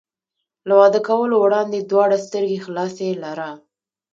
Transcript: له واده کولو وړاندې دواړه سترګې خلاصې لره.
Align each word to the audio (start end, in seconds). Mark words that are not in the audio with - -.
له 0.67 0.73
واده 0.81 0.99
کولو 1.09 1.35
وړاندې 1.39 1.79
دواړه 1.91 2.17
سترګې 2.25 2.63
خلاصې 2.65 3.09
لره. 3.23 3.49